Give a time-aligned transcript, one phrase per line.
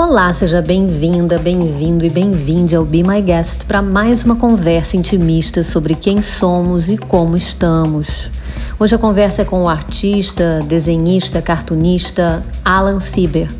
[0.00, 5.60] Olá, seja bem-vinda, bem-vindo e bem-vinde ao Be My Guest para mais uma conversa intimista
[5.64, 8.30] sobre quem somos e como estamos.
[8.78, 13.52] Hoje a conversa é com o artista, desenhista, cartunista Alan Sieber.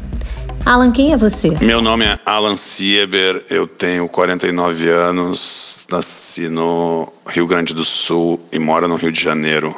[0.65, 1.59] Alan, quem é você?
[1.61, 8.39] Meu nome é Alan Sieber, eu tenho 49 anos, nasci no Rio Grande do Sul
[8.53, 9.75] e moro no Rio de Janeiro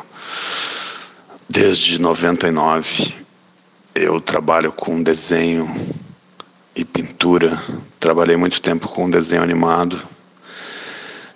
[1.48, 3.14] desde 99.
[3.95, 5.66] Eu trabalho com desenho
[6.74, 7.60] e pintura.
[7.98, 9.98] Trabalhei muito tempo com desenho animado.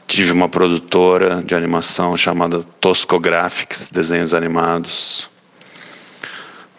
[0.07, 5.31] Tive uma produtora de animação chamada Toscographics Desenhos Animados.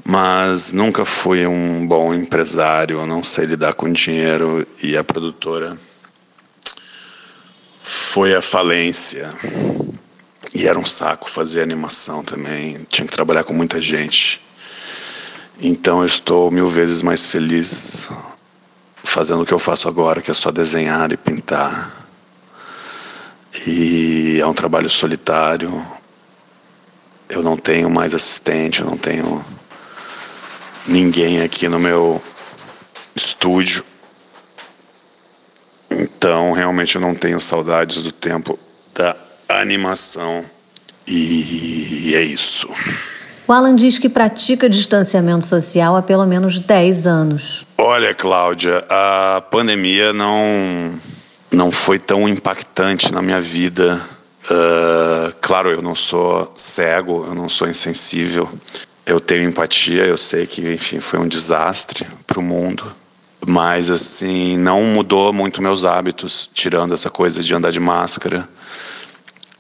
[0.08, 5.76] Mas nunca fui um bom empresário, não sei lidar com dinheiro e a produtora
[7.82, 9.34] foi à falência.
[10.54, 14.40] E era um saco fazer animação também, tinha que trabalhar com muita gente.
[15.60, 18.12] Então eu estou mil vezes mais feliz
[19.06, 22.06] fazendo o que eu faço agora, que é só desenhar e pintar.
[23.68, 25.86] E é um trabalho solitário.
[27.30, 29.44] Eu não tenho mais assistente, eu não tenho
[30.88, 32.22] ninguém aqui no meu
[33.16, 33.84] estúdio.
[35.90, 38.60] Então, realmente eu não tenho saudades do tempo
[38.94, 39.16] da
[39.48, 40.46] animação.
[41.08, 42.68] E é isso.
[43.48, 47.64] O Alan diz que pratica distanciamento social há pelo menos 10 anos.
[47.78, 50.96] Olha, Cláudia, a pandemia não,
[51.52, 54.02] não foi tão impactante na minha vida.
[54.50, 58.50] Uh, claro, eu não sou cego, eu não sou insensível.
[59.06, 62.84] Eu tenho empatia, eu sei que, enfim, foi um desastre para o mundo.
[63.46, 68.50] Mas, assim, não mudou muito meus hábitos, tirando essa coisa de andar de máscara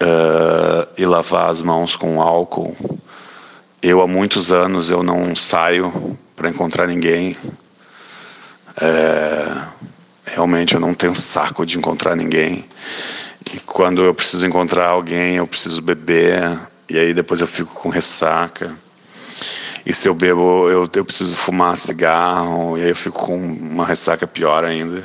[0.02, 2.75] uh, e lavar as mãos com álcool
[3.89, 7.38] eu há muitos anos eu não saio para encontrar ninguém.
[8.81, 9.62] É,
[10.25, 12.66] realmente eu não tenho saco de encontrar ninguém.
[13.53, 16.59] E quando eu preciso encontrar alguém, eu preciso beber.
[16.90, 18.75] E aí depois eu fico com ressaca.
[19.85, 22.79] E se eu bebo, eu, eu preciso fumar cigarro.
[22.79, 25.03] E aí eu fico com uma ressaca pior ainda.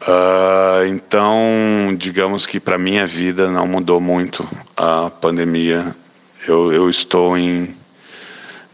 [0.00, 5.94] Uh, então, digamos que para minha vida não mudou muito a pandemia.
[6.48, 7.83] Eu, eu estou em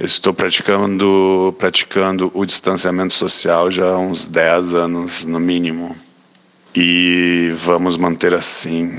[0.01, 5.95] eu estou praticando, praticando o distanciamento social já há uns 10 anos, no mínimo.
[6.75, 8.99] E vamos manter assim.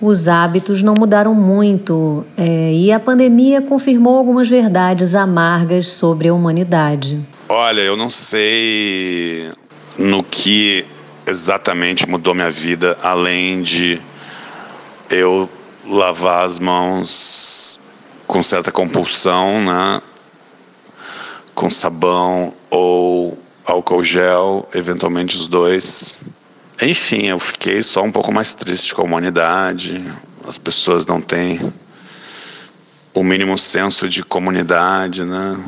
[0.00, 6.34] Os hábitos não mudaram muito é, e a pandemia confirmou algumas verdades amargas sobre a
[6.34, 7.20] humanidade.
[7.46, 9.50] Olha, eu não sei
[9.98, 10.86] no que
[11.26, 14.00] exatamente mudou minha vida, além de
[15.10, 15.46] eu
[15.86, 17.80] lavar as mãos
[18.26, 20.02] com certa compulsão, né?
[21.54, 26.20] Com sabão ou álcool gel, eventualmente os dois.
[26.80, 30.04] Enfim, eu fiquei só um pouco mais triste com a humanidade.
[30.46, 31.72] As pessoas não têm
[33.14, 35.58] o mínimo senso de comunidade, né?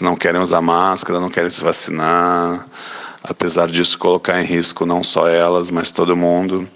[0.00, 2.64] Não querem usar máscara, não querem se vacinar,
[3.24, 6.68] apesar disso colocar em risco não só elas, mas todo mundo.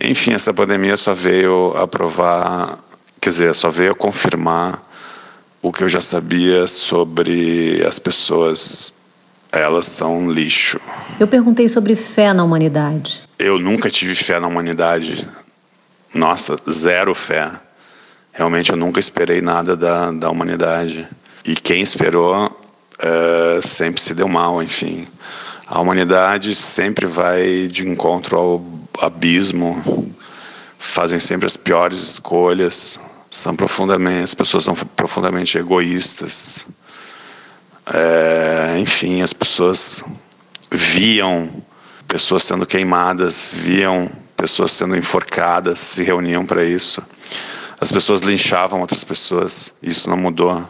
[0.00, 2.80] Enfim, essa pandemia só veio a provar
[3.20, 4.82] Quer dizer, só veio a confirmar
[5.60, 8.94] o que eu já sabia sobre as pessoas.
[9.50, 10.78] Elas são lixo.
[11.18, 13.22] Eu perguntei sobre fé na humanidade.
[13.38, 15.28] Eu nunca tive fé na humanidade.
[16.14, 17.50] Nossa, zero fé.
[18.32, 21.08] Realmente eu nunca esperei nada da, da humanidade.
[21.44, 25.08] E quem esperou uh, sempre se deu mal, enfim.
[25.66, 28.64] A humanidade sempre vai de encontro ao
[29.00, 30.07] abismo,
[30.88, 32.98] fazem sempre as piores escolhas,
[33.30, 36.66] são profundamente, as pessoas são profundamente egoístas.
[37.86, 40.02] É, enfim, as pessoas
[40.70, 41.48] viam
[42.06, 47.02] pessoas sendo queimadas, viam pessoas sendo enforcadas, se reuniam para isso.
[47.80, 49.74] As pessoas linchavam outras pessoas.
[49.82, 50.66] Isso não mudou.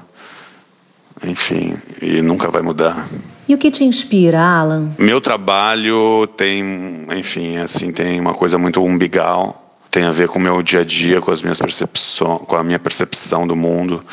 [1.22, 3.08] Enfim, e nunca vai mudar.
[3.48, 4.90] E o que te inspira, Alan?
[4.98, 10.42] Meu trabalho tem, enfim, assim, tem uma coisa muito umbigal tem a ver com o
[10.42, 14.04] meu dia a dia, com as minhas percepções, com a minha percepção do mundo,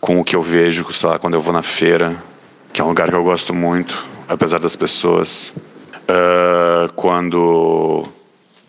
[0.00, 2.16] com o que eu vejo, sei lá, quando eu vou na feira,
[2.72, 5.52] que é um lugar que eu gosto muito, apesar das pessoas.
[6.08, 8.06] Uh, quando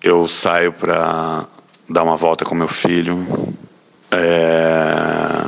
[0.04, 1.46] eu saio para
[1.90, 3.26] dar uma volta com meu filho.
[4.12, 5.46] É,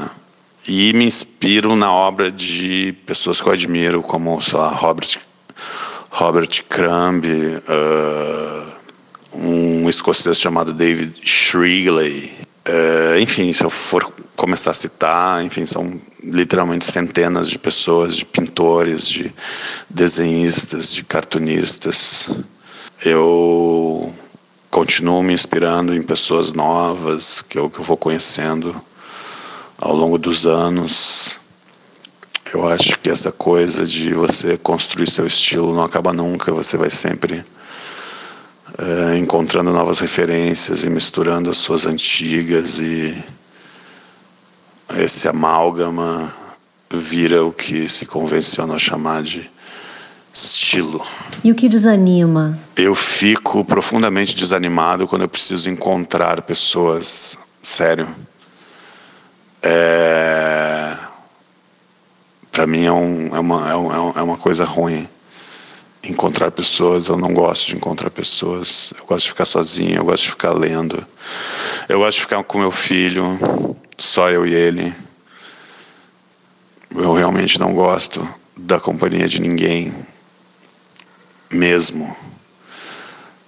[0.68, 5.20] e me inspiro na obra de pessoas que eu admiro, como, sei lá, Robert,
[6.10, 8.71] Robert Crumb, uh,
[9.34, 12.32] um escocês chamado David Shrigley.
[12.68, 18.26] Uh, enfim, se eu for começar a citar, enfim, são literalmente centenas de pessoas, de
[18.26, 19.34] pintores, de
[19.90, 22.30] desenhistas, de cartunistas.
[23.04, 24.14] Eu
[24.70, 28.80] continuo me inspirando em pessoas novas que eu, que eu vou conhecendo
[29.78, 31.40] ao longo dos anos.
[32.54, 36.90] Eu acho que essa coisa de você construir seu estilo não acaba nunca, você vai
[36.90, 37.44] sempre
[38.78, 43.24] é, encontrando novas referências e misturando as suas antigas e
[44.96, 46.34] esse amálgama
[46.90, 49.50] vira o que se convenciona chamar de
[50.34, 51.06] estilo.
[51.44, 52.58] E o que desanima?
[52.76, 58.08] Eu fico profundamente desanimado quando eu preciso encontrar pessoas, sério.
[59.62, 60.98] É...
[62.52, 65.08] Para mim é, um, é, uma, é, um, é uma coisa ruim
[66.04, 67.08] encontrar pessoas.
[67.08, 68.94] Eu não gosto de encontrar pessoas.
[68.98, 71.06] Eu gosto de ficar sozinho, eu gosto de ficar lendo.
[71.88, 73.38] Eu gosto de ficar com meu filho,
[73.98, 74.94] só eu e ele.
[76.94, 78.28] Eu realmente não gosto
[78.58, 79.94] da companhia de ninguém,
[81.50, 82.16] mesmo.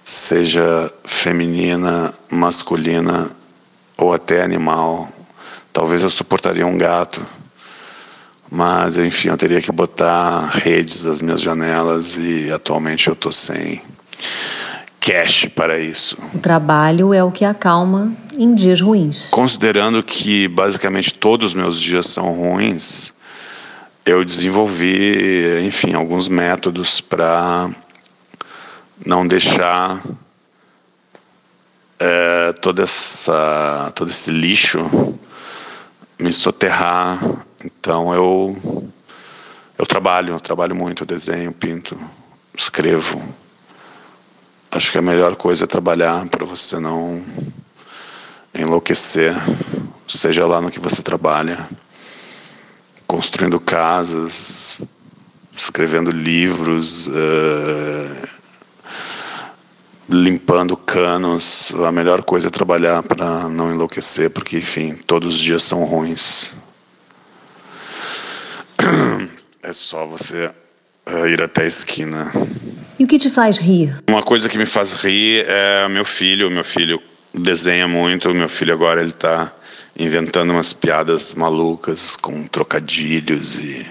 [0.04, 3.30] Seja feminina, masculina
[3.96, 5.08] ou até animal.
[5.72, 7.24] Talvez eu suportaria um gato
[8.54, 13.82] mas, enfim, eu teria que botar redes nas minhas janelas e atualmente eu estou sem
[15.00, 16.16] cash para isso.
[16.32, 19.26] O trabalho é o que acalma em dias ruins.
[19.30, 23.12] Considerando que basicamente todos os meus dias são ruins,
[24.06, 27.68] eu desenvolvi, enfim, alguns métodos para
[29.04, 30.00] não deixar
[31.98, 35.18] é, toda essa, todo esse lixo
[36.18, 37.18] me soterrar
[37.64, 38.90] então eu
[39.76, 41.98] eu trabalho, eu trabalho muito, eu desenho, pinto,
[42.56, 43.20] escrevo.
[44.70, 47.24] Acho que a melhor coisa é trabalhar para você não
[48.54, 49.34] enlouquecer,
[50.06, 51.68] seja lá no que você trabalha,
[53.06, 54.80] construindo casas,
[55.56, 58.33] escrevendo livros, uh,
[60.08, 61.74] limpando canos.
[61.86, 66.54] A melhor coisa é trabalhar para não enlouquecer, porque, enfim, todos os dias são ruins.
[69.62, 70.50] É só você
[71.06, 72.30] uh, ir até a esquina.
[72.98, 73.96] E o que te faz rir?
[74.06, 76.50] Uma coisa que me faz rir é meu filho.
[76.50, 77.00] Meu filho
[77.32, 78.32] desenha muito.
[78.34, 79.50] Meu filho agora ele está
[79.98, 83.86] inventando umas piadas malucas com trocadilhos e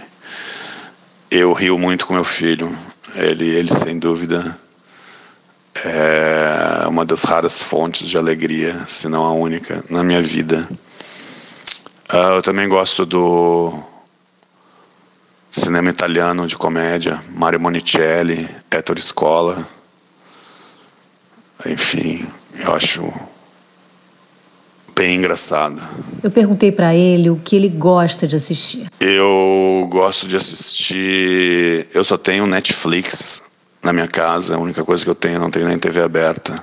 [1.31, 2.77] eu rio muito com meu filho.
[3.15, 4.56] Ele, ele sem dúvida
[5.75, 10.67] é uma das raras fontes de alegria, se não a única, na minha vida.
[12.11, 13.73] Uh, eu também gosto do
[15.49, 19.67] cinema italiano de comédia, Mario Monicelli, Ettore Scola.
[21.65, 22.27] Enfim,
[22.59, 23.13] eu acho
[24.95, 25.81] bem engraçado.
[26.21, 28.87] Eu perguntei para ele o que ele gosta de assistir.
[28.99, 31.87] Eu gosto de assistir.
[31.93, 33.41] Eu só tenho Netflix
[33.83, 36.56] na minha casa, a única coisa que eu tenho, não tenho nem TV aberta.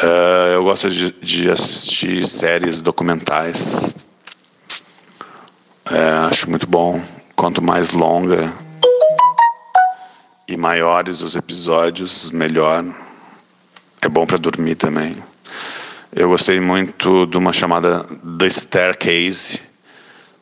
[0.00, 3.94] Uh, eu gosto de, de, assistir séries documentais.
[5.90, 7.02] É, acho muito bom.
[7.34, 8.52] Quanto mais longa
[10.46, 12.84] e maiores os episódios, melhor.
[14.00, 15.12] É bom para dormir também.
[16.14, 18.04] Eu gostei muito de uma chamada
[18.38, 19.62] The Staircase,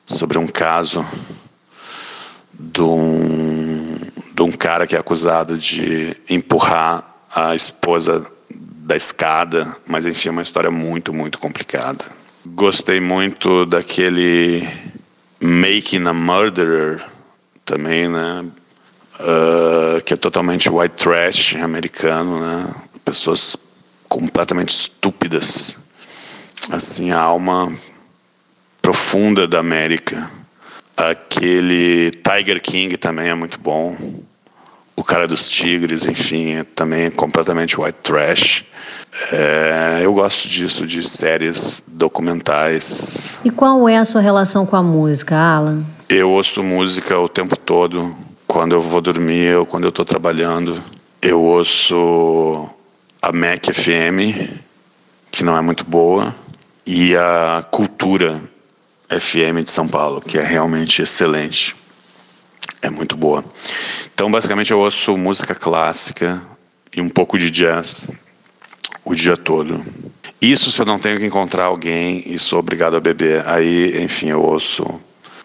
[0.04, 1.06] sobre um caso
[2.58, 3.19] de um,
[4.40, 7.04] de um cara que é acusado de empurrar
[7.36, 12.06] a esposa da escada, mas enfim, é uma história muito, muito complicada.
[12.46, 14.66] Gostei muito daquele
[15.38, 17.04] Making a Murderer
[17.66, 18.46] também, né?
[19.20, 22.74] Uh, que é totalmente white trash americano, né?
[23.04, 23.58] Pessoas
[24.08, 25.76] completamente estúpidas.
[26.70, 27.70] Assim, a alma
[28.80, 30.30] profunda da América.
[30.96, 33.96] Aquele Tiger King também é muito bom.
[35.00, 38.66] O cara dos tigres, enfim, é também completamente white trash.
[39.32, 43.40] É, eu gosto disso, de séries documentais.
[43.42, 45.82] E qual é a sua relação com a música, Alan?
[46.06, 48.14] Eu ouço música o tempo todo.
[48.46, 50.78] Quando eu vou dormir ou quando eu estou trabalhando.
[51.22, 52.68] Eu ouço
[53.22, 54.52] a Mac FM,
[55.30, 56.34] que não é muito boa,
[56.86, 58.38] e a Cultura
[59.08, 61.79] FM de São Paulo, que é realmente excelente.
[62.82, 63.44] É muito boa.
[64.14, 66.42] Então, basicamente, eu ouço música clássica
[66.94, 68.08] e um pouco de jazz
[69.04, 69.84] o dia todo.
[70.40, 73.46] Isso se eu não tenho que encontrar alguém e sou obrigado a beber.
[73.46, 75.00] Aí, enfim, eu ouço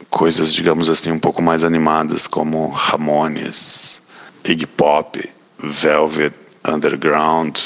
[0.10, 4.02] coisas, digamos assim, um pouco mais animadas, como Ramones,
[4.46, 5.22] Iggy Pop,
[5.58, 6.34] Velvet
[6.66, 7.58] Underground,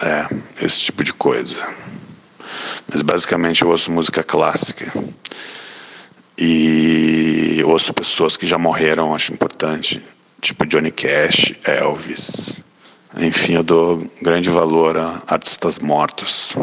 [0.00, 0.26] é,
[0.60, 1.66] esse tipo de coisa.
[2.88, 4.92] Mas basicamente eu ouço música clássica.
[6.38, 10.02] E ouço pessoas que já morreram, acho importante,
[10.40, 12.60] tipo Johnny Cash, Elvis.
[13.16, 16.54] Enfim, eu dou grande valor a artistas mortos.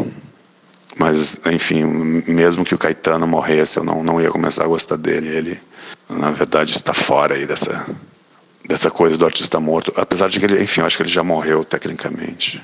[0.98, 5.28] Mas, enfim, mesmo que o Caetano morresse, eu não, não ia começar a gostar dele.
[5.28, 5.62] Ele,
[6.08, 7.84] na verdade, está fora aí dessa,
[8.68, 9.92] dessa coisa do artista morto.
[9.98, 12.64] Apesar de que ele, enfim, eu acho que ele já morreu tecnicamente.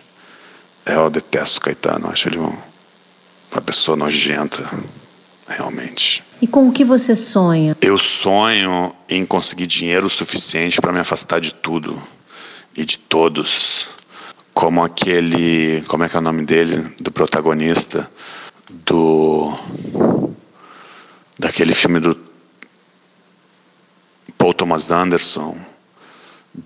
[0.86, 4.70] É, eu detesto o Caetano, acho ele uma pessoa nojenta,
[5.48, 6.24] realmente.
[6.41, 7.75] E com o que você sonha?
[7.81, 12.01] Eu sonho em conseguir dinheiro suficiente para me afastar de tudo
[12.75, 13.89] e de todos.
[14.53, 15.84] Como aquele.
[15.88, 16.77] Como é que é o nome dele?
[17.00, 18.10] Do protagonista
[18.69, 19.58] do.
[21.38, 22.17] Daquele filme do
[24.38, 25.58] Paul Thomas Anderson.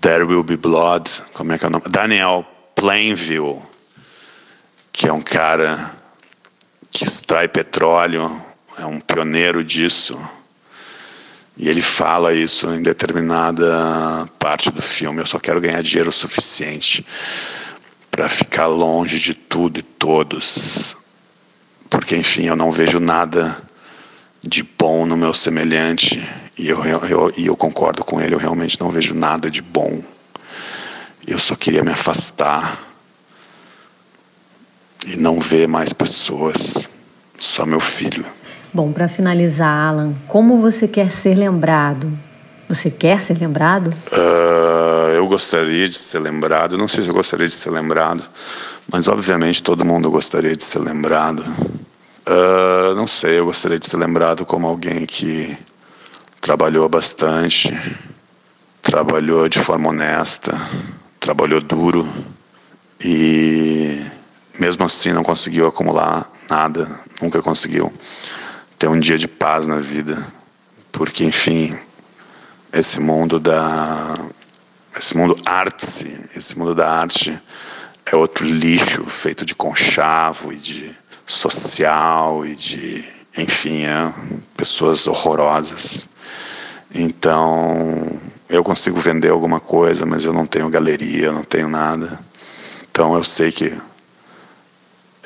[0.00, 1.10] There Will Be Blood.
[1.32, 1.84] Como é que é o nome?
[1.88, 3.60] Daniel Plainville.
[4.92, 5.92] Que é um cara
[6.92, 8.40] que extrai petróleo
[8.78, 10.18] é um pioneiro disso.
[11.56, 15.20] E ele fala isso em determinada parte do filme.
[15.20, 17.06] Eu só quero ganhar dinheiro suficiente
[18.10, 20.96] para ficar longe de tudo e todos.
[21.88, 23.56] Porque, enfim, eu não vejo nada
[24.42, 26.28] de bom no meu semelhante.
[26.58, 30.02] E eu, eu, e eu concordo com ele, eu realmente não vejo nada de bom.
[31.26, 32.80] Eu só queria me afastar
[35.06, 36.90] e não ver mais pessoas.
[37.38, 38.24] Só meu filho.
[38.72, 42.10] Bom, para finalizar, Alan, como você quer ser lembrado?
[42.68, 43.94] Você quer ser lembrado?
[44.12, 46.78] Uh, eu gostaria de ser lembrado.
[46.78, 48.24] Não sei se eu gostaria de ser lembrado,
[48.90, 51.44] mas obviamente todo mundo gostaria de ser lembrado.
[52.26, 55.56] Uh, não sei, eu gostaria de ser lembrado como alguém que
[56.40, 57.78] trabalhou bastante,
[58.80, 60.58] trabalhou de forma honesta,
[61.20, 62.08] trabalhou duro
[62.98, 64.02] e
[64.58, 66.88] mesmo assim não conseguiu acumular nada,
[67.20, 67.92] nunca conseguiu
[68.78, 70.26] ter um dia de paz na vida,
[70.92, 71.76] porque enfim,
[72.72, 74.18] esse mundo da
[74.96, 77.38] esse mundo arte, esse mundo da arte
[78.06, 80.96] é outro lixo feito de conchavo e de
[81.26, 83.04] social e de
[83.36, 84.12] enfim, é,
[84.56, 86.08] pessoas horrorosas.
[86.94, 92.20] Então, eu consigo vender alguma coisa, mas eu não tenho galeria, não tenho nada.
[92.88, 93.76] Então, eu sei que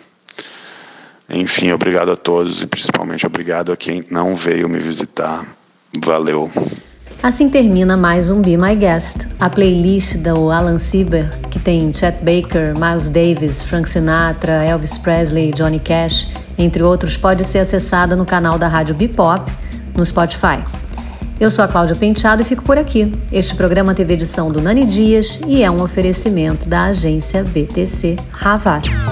[1.30, 5.46] Enfim, obrigado a todos e principalmente obrigado a quem não veio me visitar
[6.02, 6.52] Valeu.
[7.22, 12.18] Assim termina mais um Be My Guest, a playlist do Alan Sieber, que tem Chet
[12.20, 18.26] Baker, Miles Davis, Frank Sinatra, Elvis Presley Johnny Cash, entre outros, pode ser acessada no
[18.26, 19.50] canal da Rádio Bipop,
[19.96, 20.64] no Spotify.
[21.40, 23.14] Eu sou a Cláudia Penteado e fico por aqui.
[23.32, 29.06] Este programa teve edição do Nani Dias e é um oferecimento da agência BTC Havas.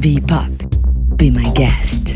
[0.00, 0.52] V-Pop.
[1.16, 2.07] Be my guest.